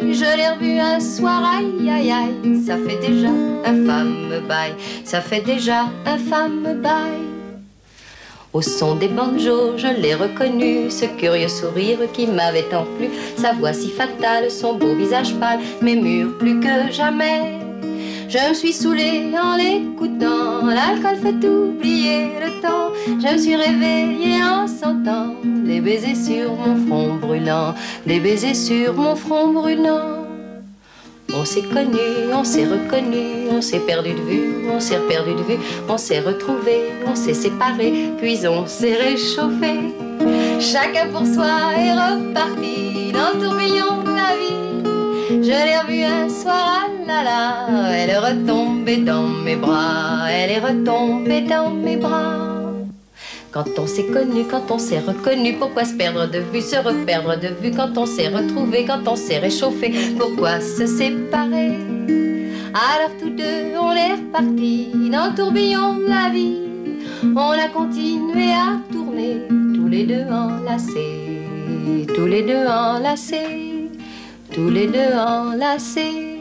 Je 0.00 0.36
l'ai 0.36 0.48
revu 0.48 0.78
un 0.78 1.00
soir, 1.00 1.42
aïe 1.58 1.90
aïe 1.90 2.10
aïe, 2.10 2.62
ça 2.66 2.76
fait 2.76 2.98
déjà 3.00 3.28
un 3.64 3.86
fameux 3.86 4.40
bail, 4.40 4.74
ça 5.04 5.20
fait 5.20 5.40
déjà 5.40 5.86
un 6.04 6.18
fameux 6.18 6.74
bail. 6.74 7.22
Au 8.52 8.62
son 8.62 8.94
des 8.94 9.08
banjos, 9.08 9.76
je 9.76 9.88
l'ai 10.00 10.14
reconnu, 10.14 10.90
ce 10.90 11.06
curieux 11.18 11.48
sourire 11.48 11.98
qui 12.12 12.26
m'avait 12.26 12.62
tant 12.70 12.86
plu, 12.96 13.08
sa 13.36 13.52
voix 13.52 13.72
si 13.72 13.90
fatale, 13.90 14.50
son 14.50 14.74
beau 14.74 14.94
visage 14.94 15.34
pâle, 15.34 15.60
mes 15.82 15.96
murs 15.96 16.38
plus 16.38 16.60
que 16.60 16.92
jamais. 16.92 17.65
Je 18.28 18.48
me 18.48 18.54
suis 18.54 18.72
saoulée 18.72 19.30
en 19.40 19.56
l'écoutant, 19.56 20.66
l'alcool 20.66 21.16
fait 21.22 21.46
oublier 21.46 22.26
le 22.40 22.60
temps. 22.60 22.92
Je 23.06 23.32
me 23.32 23.38
suis 23.38 23.54
réveillée 23.54 24.42
en 24.42 24.66
sentant 24.66 25.34
des 25.44 25.80
baisers 25.80 26.16
sur 26.16 26.54
mon 26.54 26.76
front 26.86 27.14
brûlant, 27.14 27.72
des 28.04 28.18
baisers 28.18 28.56
sur 28.56 28.94
mon 28.94 29.14
front 29.14 29.52
brûlant. 29.52 30.24
On 31.32 31.44
s'est 31.44 31.62
connu, 31.62 32.32
on 32.34 32.42
s'est 32.42 32.66
reconnu, 32.66 33.48
on 33.52 33.60
s'est 33.60 33.80
perdu 33.80 34.10
de 34.14 34.22
vue, 34.22 34.70
on 34.72 34.80
s'est 34.80 35.00
perdu 35.08 35.34
de 35.34 35.42
vue, 35.42 35.58
on 35.88 35.96
s'est 35.96 36.20
retrouvé, 36.20 36.92
on 37.06 37.14
s'est 37.14 37.34
séparé, 37.34 38.10
puis 38.18 38.38
on 38.48 38.66
s'est 38.66 38.96
réchauffé. 38.96 39.94
Chacun 40.58 41.08
pour 41.12 41.26
soi 41.26 41.74
est 41.78 41.92
reparti 41.92 43.12
dans 43.12 43.38
le 43.38 43.44
tourbillon 43.44 44.02
de 44.02 44.16
la 44.16 44.36
vie. 44.36 44.55
Je 45.42 45.50
l'ai 45.50 45.76
revue 45.76 46.02
un 46.02 46.28
soir, 46.30 46.88
ah 46.88 47.06
là 47.06 47.22
là, 47.22 47.92
elle 47.92 48.08
est 48.08 48.18
retombée 48.18 48.96
dans 48.96 49.28
mes 49.28 49.56
bras, 49.56 50.30
elle 50.30 50.50
est 50.50 50.58
retombée 50.58 51.42
dans 51.42 51.70
mes 51.70 51.98
bras. 51.98 52.72
Quand 53.50 53.66
on 53.78 53.86
s'est 53.86 54.06
connu, 54.06 54.44
quand 54.50 54.70
on 54.70 54.78
s'est 54.78 54.98
reconnu, 54.98 55.52
pourquoi 55.58 55.84
se 55.84 55.94
perdre 55.94 56.26
de 56.26 56.38
vue, 56.38 56.62
se 56.62 56.76
reperdre 56.76 57.38
de 57.38 57.48
vue? 57.62 57.70
Quand 57.70 57.98
on 57.98 58.06
s'est 58.06 58.28
retrouvé, 58.28 58.86
quand 58.86 59.06
on 59.06 59.14
s'est 59.14 59.38
réchauffé, 59.38 59.92
pourquoi 60.18 60.60
se 60.60 60.86
séparer? 60.86 61.72
Alors 62.74 63.12
tous 63.20 63.30
deux, 63.30 63.76
on 63.78 63.92
est 63.92 64.12
repartis 64.12 64.88
dans 65.12 65.26
le 65.30 65.34
tourbillon 65.36 65.98
de 65.98 66.08
la 66.08 66.30
vie. 66.30 66.56
On 67.22 67.50
a 67.50 67.68
continué 67.68 68.52
à 68.52 68.78
tourner, 68.90 69.42
tous 69.74 69.88
les 69.88 70.04
deux 70.04 70.24
enlacés, 70.30 71.42
tous 72.14 72.26
les 72.26 72.42
deux 72.42 72.66
enlacés, 72.66 73.75
tous 74.56 74.70
les 74.70 74.86
deux 74.86 75.12
enlacés. 75.14 76.40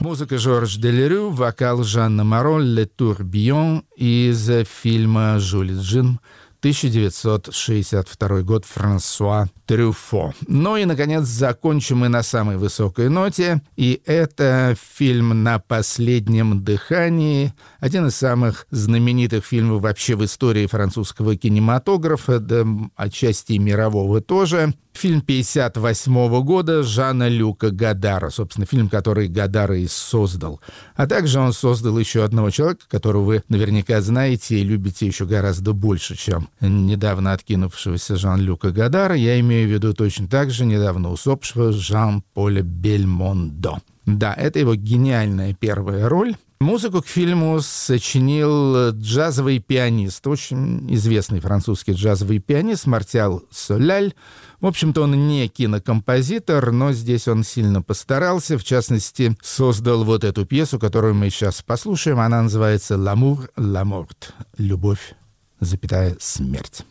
Музыка 0.00 0.38
Жорж 0.38 0.76
Делерю, 0.76 1.30
вокал 1.30 1.84
Жанна 1.84 2.24
Маро, 2.24 2.58
«Ле 2.58 2.86
Турбион» 2.86 3.84
из 3.94 4.50
фильма 4.66 5.38
«Жюль 5.38 5.78
Джин» 5.78 6.18
1962 6.60 8.42
год 8.42 8.64
Франсуа 8.64 9.48
Трюфо. 9.66 10.32
Ну 10.46 10.76
и, 10.76 10.84
наконец, 10.86 11.24
закончим 11.24 11.98
мы 11.98 12.08
на 12.08 12.22
самой 12.22 12.56
высокой 12.56 13.10
ноте. 13.10 13.60
И 13.76 14.00
это 14.06 14.74
фильм 14.80 15.42
«На 15.42 15.58
последнем 15.58 16.64
дыхании». 16.64 17.52
Один 17.80 18.06
из 18.06 18.14
самых 18.14 18.66
знаменитых 18.70 19.44
фильмов 19.44 19.82
вообще 19.82 20.14
в 20.14 20.24
истории 20.24 20.66
французского 20.66 21.36
кинематографа, 21.36 22.38
да 22.38 22.64
отчасти 22.96 23.54
мирового 23.54 24.20
тоже. 24.20 24.72
Фильм 24.92 25.20
58 25.22 26.42
года 26.42 26.82
Жана 26.82 27.28
Люка 27.28 27.70
Гадара, 27.70 28.30
собственно, 28.30 28.66
фильм, 28.66 28.88
который 28.88 29.28
Гадара 29.28 29.76
и 29.76 29.86
создал. 29.88 30.60
А 30.94 31.06
также 31.06 31.40
он 31.40 31.52
создал 31.52 31.98
еще 31.98 32.24
одного 32.24 32.50
человека, 32.50 32.84
которого 32.88 33.24
вы 33.24 33.42
наверняка 33.48 34.00
знаете 34.00 34.58
и 34.58 34.64
любите 34.64 35.06
еще 35.06 35.24
гораздо 35.24 35.72
больше, 35.72 36.16
чем 36.16 36.48
недавно 36.60 37.32
откинувшегося 37.32 38.16
Жан-Люка 38.16 38.70
Гадара. 38.70 39.14
Я 39.14 39.40
имею 39.40 39.68
в 39.68 39.72
виду 39.72 39.94
точно 39.94 40.28
так 40.28 40.50
же 40.50 40.66
недавно 40.66 41.10
усопшего 41.10 41.72
Жан-Поля 41.72 42.62
Бельмондо. 42.62 43.78
Да, 44.04 44.34
это 44.34 44.58
его 44.58 44.74
гениальная 44.74 45.54
первая 45.54 46.08
роль. 46.08 46.34
Музыку 46.62 47.02
к 47.02 47.08
фильму 47.08 47.60
сочинил 47.60 48.90
джазовый 48.90 49.58
пианист, 49.58 50.24
очень 50.28 50.94
известный 50.94 51.40
французский 51.40 51.92
джазовый 51.92 52.38
пианист 52.38 52.86
Мартиал 52.86 53.42
Соляль. 53.50 54.14
В 54.60 54.66
общем-то, 54.66 55.02
он 55.02 55.26
не 55.26 55.48
кинокомпозитор, 55.48 56.70
но 56.70 56.92
здесь 56.92 57.26
он 57.26 57.42
сильно 57.42 57.82
постарался. 57.82 58.58
В 58.58 58.64
частности, 58.64 59.36
создал 59.42 60.04
вот 60.04 60.22
эту 60.22 60.46
пьесу, 60.46 60.78
которую 60.78 61.14
мы 61.14 61.30
сейчас 61.30 61.62
послушаем. 61.62 62.20
Она 62.20 62.42
называется 62.42 62.94
«L'amour, 62.94 63.50
la 63.56 63.82
mort»— 63.84 64.30
«Любовь, 64.56 65.14
запятая 65.58 66.16
смерть». 66.20 66.84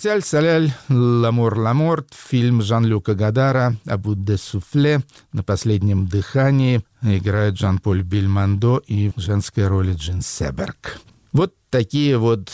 Martial 0.00 0.22
Solal, 0.22 0.72
L'amour, 0.88 1.58
la 1.58 1.74
mort, 1.74 2.14
фильм 2.14 2.62
Жан-Люка 2.62 3.14
Годара 3.14 3.76
«À 3.86 3.98
bout 3.98 4.14
de 4.14 4.38
souffle» 4.38 5.02
на 5.34 5.42
последнем 5.42 6.06
дыхании 6.06 6.82
играют 7.02 7.58
Жан-Поль 7.58 8.02
Бельмондо 8.02 8.78
и 8.86 9.10
в 9.14 9.20
женской 9.20 9.66
роли 9.66 9.92
Джин 9.92 10.22
Себерг. 10.22 10.98
Вот 11.32 11.54
такие 11.68 12.16
вот 12.16 12.48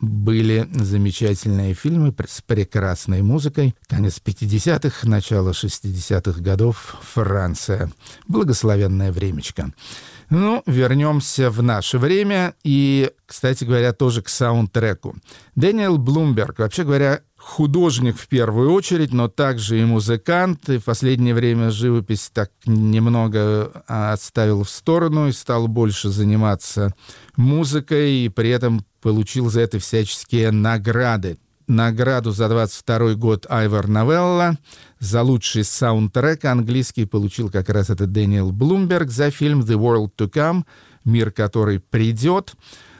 были 0.00 0.68
замечательные 0.70 1.72
фильмы 1.72 2.14
с 2.28 2.42
прекрасной 2.42 3.22
музыкой. 3.22 3.74
Конец 3.88 4.20
50-х, 4.22 5.08
начало 5.08 5.52
60-х 5.52 6.42
годов, 6.42 6.96
Франция. 7.14 7.90
Благословенное 8.28 9.12
времечко. 9.12 9.72
Ну, 10.34 10.62
вернемся 10.64 11.50
в 11.50 11.62
наше 11.62 11.98
время 11.98 12.54
и, 12.64 13.10
кстати 13.26 13.64
говоря, 13.64 13.92
тоже 13.92 14.22
к 14.22 14.30
саундтреку. 14.30 15.14
Дэниел 15.56 15.98
Блумберг, 15.98 16.60
вообще 16.60 16.84
говоря, 16.84 17.20
художник 17.36 18.16
в 18.16 18.28
первую 18.28 18.72
очередь, 18.72 19.12
но 19.12 19.28
также 19.28 19.78
и 19.78 19.84
музыкант. 19.84 20.70
И 20.70 20.78
в 20.78 20.84
последнее 20.84 21.34
время 21.34 21.70
живопись 21.70 22.30
так 22.32 22.50
немного 22.64 23.84
отставил 23.86 24.64
в 24.64 24.70
сторону 24.70 25.28
и 25.28 25.32
стал 25.32 25.68
больше 25.68 26.08
заниматься 26.08 26.94
музыкой, 27.36 28.24
и 28.24 28.28
при 28.30 28.48
этом 28.48 28.86
получил 29.02 29.50
за 29.50 29.60
это 29.60 29.80
всяческие 29.80 30.50
награды. 30.50 31.36
Награду 31.72 32.32
за 32.32 32.48
22 32.48 33.14
год 33.14 33.46
Айвор 33.48 33.88
Новелло, 33.88 34.58
за 35.00 35.22
лучший 35.22 35.64
саундтрек 35.64 36.44
английский 36.44 37.06
получил 37.06 37.50
как 37.50 37.70
раз 37.70 37.88
этот 37.88 38.12
Дэниел 38.12 38.52
Блумберг 38.52 39.10
за 39.10 39.30
фильм 39.30 39.62
«The 39.62 39.78
World 39.78 40.10
to 40.18 40.30
Come», 40.30 40.64
«Мир, 41.04 41.30
который 41.30 41.80
придет». 41.80 42.52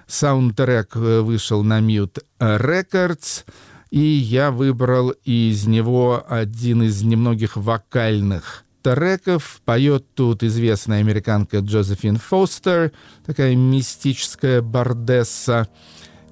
Саундтрек 0.07 0.97
э, 0.97 1.21
вышел 1.21 1.63
на 1.63 1.81
Mute 1.81 2.23
Records, 2.41 3.45
и 3.91 4.01
я 4.01 4.51
выбрал 4.51 5.11
из 5.23 5.67
него 5.67 6.25
один 6.27 6.83
из 6.83 7.03
немногих 7.03 7.57
вокальных 7.57 8.65
треков. 8.83 9.61
Поет 9.67 10.15
тут 10.15 10.43
известная 10.43 11.01
американка 11.01 11.59
Джозефин 11.59 12.17
Фостер, 12.17 12.93
такая 13.27 13.55
мистическая 13.55 14.63
бардесса. 14.63 15.69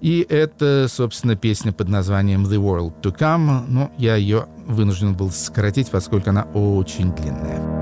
И 0.01 0.27
это, 0.29 0.87
собственно, 0.89 1.37
песня 1.37 1.73
под 1.73 1.89
названием 1.89 2.47
«The 2.47 2.57
World 2.57 2.93
to 3.03 3.17
Come». 3.17 3.65
Но 3.69 3.91
я 3.99 4.17
ее 4.17 4.47
вынужден 4.67 5.15
был 5.15 5.31
сократить, 5.31 5.91
поскольку 5.91 6.31
она 6.31 6.45
очень 6.55 7.13
длинная. 7.15 7.80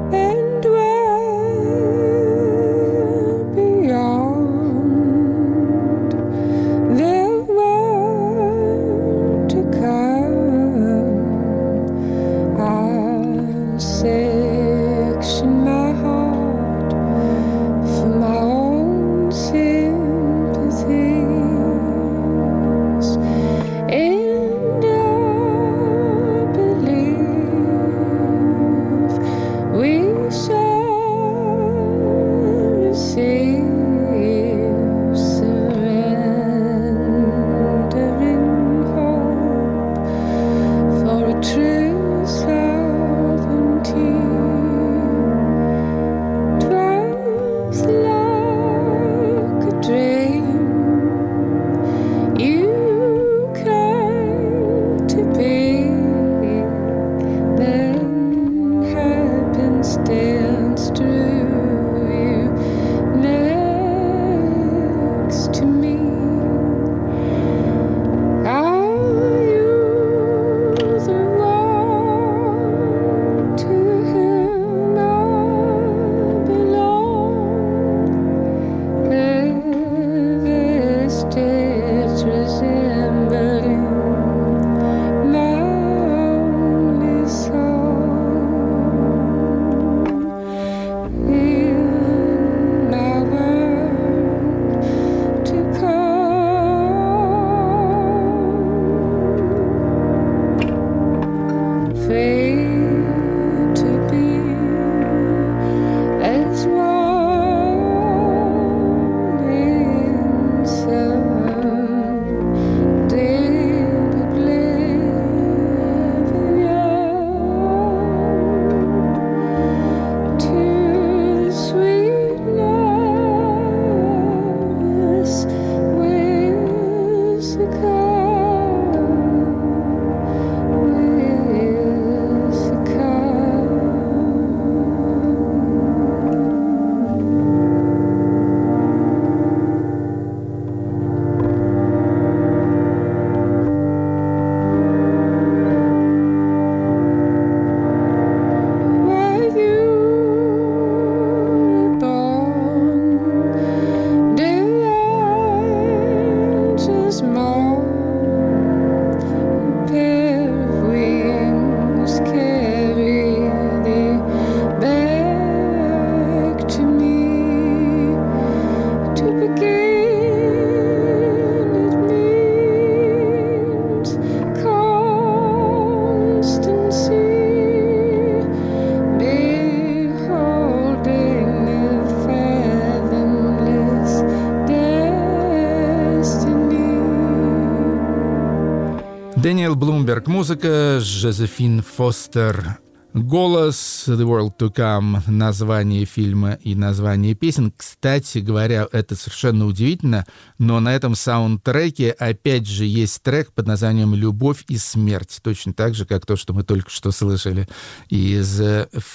Блумберг, 190.08 190.26
музыка, 190.26 191.00
Жозефин 191.02 191.82
Фостер, 191.82 192.78
голос, 193.12 194.04
The 194.06 194.22
World 194.22 194.52
to 194.58 194.74
Come, 194.74 195.20
название 195.30 196.06
фильма 196.06 196.54
и 196.62 196.74
название 196.74 197.34
песен. 197.34 197.74
Кстати 197.76 198.38
говоря, 198.38 198.88
это 198.90 199.16
совершенно 199.16 199.66
удивительно, 199.66 200.24
но 200.56 200.80
на 200.80 200.94
этом 200.94 201.14
саундтреке 201.14 202.12
опять 202.12 202.66
же 202.66 202.86
есть 202.86 203.22
трек 203.22 203.52
под 203.52 203.66
названием 203.66 204.14
«Любовь 204.14 204.64
и 204.68 204.78
смерть», 204.78 205.40
точно 205.42 205.74
так 205.74 205.94
же, 205.94 206.06
как 206.06 206.24
то, 206.24 206.36
что 206.36 206.54
мы 206.54 206.62
только 206.62 206.88
что 206.88 207.10
слышали 207.10 207.68
из 208.08 208.62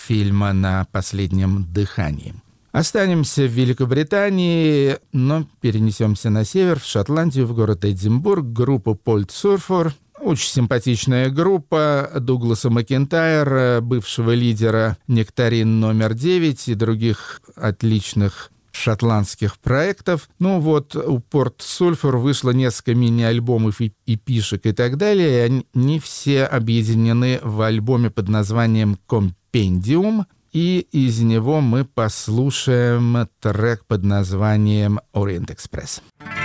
фильма 0.06 0.54
«На 0.54 0.86
последнем 0.92 1.74
дыхании». 1.74 2.36
Останемся 2.72 3.44
в 3.48 3.52
Великобритании, 3.52 4.98
но 5.12 5.48
перенесемся 5.60 6.30
на 6.30 6.46
север, 6.46 6.80
в 6.80 6.86
Шотландию, 6.86 7.48
в 7.48 7.56
город 7.56 7.84
Эдинбург, 7.84 8.46
группа 8.46 8.94
Польт 8.94 9.32
Сурфор. 9.32 9.94
Очень 10.24 10.52
симпатичная 10.52 11.30
группа 11.30 12.10
Дугласа 12.16 12.70
Макентайра, 12.70 13.82
бывшего 13.82 14.32
лидера 14.32 14.98
«Нектарин 15.08 15.82
номер 15.82 16.14
9» 16.14 16.72
и 16.72 16.76
других 16.76 17.42
отличных 17.58 18.50
шотландских 18.72 19.60
проектов. 19.60 20.30
Ну 20.40 20.62
вот 20.62 20.96
у 20.96 21.20
Порт 21.20 21.56
Сульфур 21.60 22.18
вышло 22.18 22.52
несколько 22.52 22.96
мини-альбомов 22.96 23.82
и, 23.82 23.92
и 24.06 24.16
пишек 24.16 24.66
и 24.66 24.72
так 24.72 24.96
далее, 24.96 25.50
и 25.50 25.64
они 25.76 26.00
все 26.00 26.46
объединены 26.46 27.42
в 27.44 27.62
альбоме 27.62 28.10
под 28.10 28.30
названием 28.30 28.98
«Компендиум», 29.06 30.26
и 30.54 30.88
из 30.92 31.20
него 31.20 31.60
мы 31.60 31.84
послушаем 31.84 33.28
трек 33.42 33.86
под 33.86 34.06
названием 34.06 35.02
«Ориент 35.12 35.52
Экспресс». 35.52 36.02
I 36.22 36.43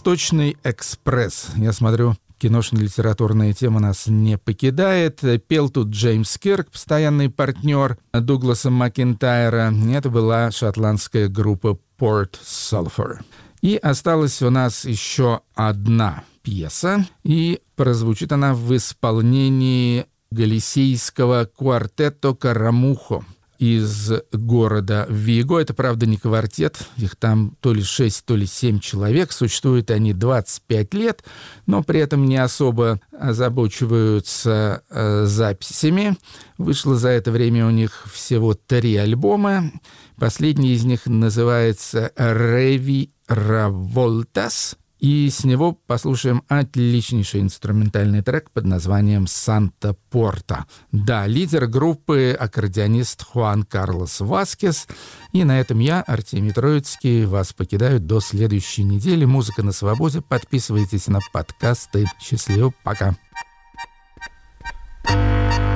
Восточный 0.00 0.56
экспресс. 0.64 1.48
Я 1.56 1.74
смотрю, 1.74 2.16
киношно-литературная 2.38 3.52
тема 3.52 3.80
нас 3.80 4.06
не 4.06 4.38
покидает. 4.38 5.20
Пел 5.46 5.68
тут 5.68 5.88
Джеймс 5.88 6.38
Кирк, 6.38 6.70
постоянный 6.70 7.28
партнер 7.28 7.98
Дугласа 8.14 8.70
Макентайра. 8.70 9.70
Это 9.92 10.08
была 10.08 10.50
шотландская 10.52 11.28
группа 11.28 11.78
Port 11.98 12.38
Sulphur. 12.42 13.18
И 13.60 13.76
осталась 13.76 14.40
у 14.40 14.48
нас 14.48 14.86
еще 14.86 15.42
одна 15.54 16.24
пьеса, 16.42 17.04
и 17.22 17.60
прозвучит 17.76 18.32
она 18.32 18.54
в 18.54 18.74
исполнении 18.74 20.06
галисийского 20.30 21.44
квартетто 21.44 22.32
«Карамухо» 22.32 23.22
из 23.60 24.10
города 24.32 25.06
Виго. 25.10 25.58
Это, 25.58 25.74
правда, 25.74 26.06
не 26.06 26.16
квартет. 26.16 26.78
Их 26.96 27.14
там 27.14 27.58
то 27.60 27.74
ли 27.74 27.82
6, 27.82 28.24
то 28.24 28.34
ли 28.34 28.46
7 28.46 28.80
человек. 28.80 29.32
Существуют 29.32 29.90
они 29.90 30.14
25 30.14 30.94
лет, 30.94 31.22
но 31.66 31.82
при 31.82 32.00
этом 32.00 32.24
не 32.24 32.38
особо 32.38 33.00
озабочиваются 33.12 34.82
э, 34.88 35.26
записями. 35.26 36.16
Вышло 36.56 36.96
за 36.96 37.10
это 37.10 37.30
время 37.30 37.66
у 37.66 37.70
них 37.70 38.06
всего 38.10 38.54
три 38.54 38.96
альбома. 38.96 39.70
Последний 40.18 40.72
из 40.72 40.84
них 40.84 41.04
называется 41.04 42.12
«Реви 42.16 43.12
Раволтас». 43.28 44.78
И 45.00 45.28
с 45.30 45.44
него 45.44 45.72
послушаем 45.86 46.42
отличнейший 46.48 47.40
инструментальный 47.40 48.22
трек 48.22 48.50
под 48.50 48.66
названием 48.66 49.26
«Санта 49.26 49.96
Порта». 50.10 50.66
Да, 50.92 51.26
лидер 51.26 51.66
группы 51.66 52.36
аккордеонист 52.38 53.24
Хуан 53.24 53.64
Карлос 53.64 54.20
Васкес. 54.20 54.86
И 55.32 55.42
на 55.44 55.58
этом 55.58 55.78
я, 55.78 56.02
Артемий 56.02 56.52
Троицкий, 56.52 57.24
вас 57.24 57.52
покидаю 57.52 57.98
до 57.98 58.20
следующей 58.20 58.84
недели. 58.84 59.24
Музыка 59.24 59.62
на 59.62 59.72
свободе. 59.72 60.20
Подписывайтесь 60.20 61.06
на 61.08 61.20
подкасты. 61.32 62.04
Счастливо, 62.20 62.72
пока. 62.84 63.16
When 65.06 65.60
Новый 65.60 65.69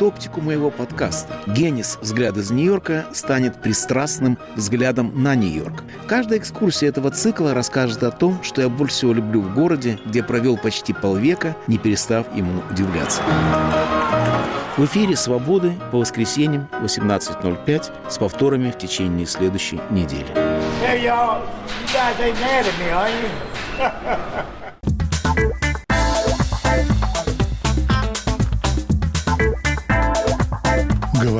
меняет 0.00 0.02
оптику 0.02 0.40
моего 0.40 0.70
подкаста. 0.70 1.34
Генис 1.46 1.98
«Взгляд 2.00 2.36
из 2.36 2.50
Нью-Йорка» 2.50 3.06
станет 3.12 3.60
пристрастным 3.60 4.38
взглядом 4.56 5.22
на 5.22 5.34
Нью-Йорк. 5.34 5.82
Каждая 6.06 6.38
экскурсия 6.38 6.88
этого 6.88 7.10
цикла 7.10 7.54
расскажет 7.54 8.02
о 8.02 8.10
том, 8.10 8.42
что 8.42 8.62
я 8.62 8.68
больше 8.68 8.94
всего 8.94 9.12
люблю 9.12 9.40
в 9.40 9.54
городе, 9.54 9.98
где 10.06 10.22
провел 10.22 10.56
почти 10.56 10.92
полвека, 10.92 11.56
не 11.66 11.78
перестав 11.78 12.26
ему 12.36 12.62
удивляться. 12.70 13.22
В 14.76 14.84
эфире 14.86 15.16
«Свободы» 15.16 15.72
по 15.90 15.98
воскресеньям 15.98 16.68
18.05 16.82 17.90
с 18.08 18.18
повторами 18.18 18.70
в 18.70 18.78
течение 18.78 19.26
следующей 19.26 19.80
недели. 19.90 20.26
Hey, 20.82 21.04